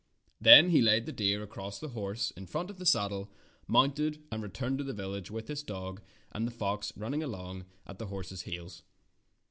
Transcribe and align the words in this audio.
Then 0.39 0.71
he 0.71 0.81
laid 0.81 1.05
the 1.05 1.11
deer 1.11 1.43
across 1.43 1.79
the 1.79 1.89
horse 1.89 2.31
in 2.31 2.47
front 2.47 2.71
of 2.71 2.79
the 2.79 2.87
saddle, 2.87 3.29
mounted, 3.67 4.23
and 4.31 4.41
returned 4.41 4.79
to 4.79 4.83
the 4.83 4.93
village, 4.95 5.29
with 5.29 5.47
his 5.47 5.61
dog 5.61 6.01
and 6.31 6.47
the 6.47 6.49
fox 6.51 6.91
run 6.97 7.11
ning 7.11 7.21
along 7.21 7.65
at 7.85 7.99
the 7.99 8.07
horse's 8.07 8.41
heels. 8.41 8.81